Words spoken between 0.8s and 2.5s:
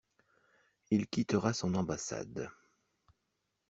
Il quittera son ambassade.